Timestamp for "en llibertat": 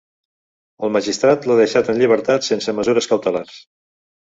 1.95-2.49